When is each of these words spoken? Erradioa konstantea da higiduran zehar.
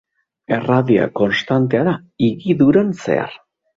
Erradioa 0.55 1.03
konstantea 1.21 1.83
da 1.91 1.95
higiduran 2.29 2.91
zehar. 3.05 3.37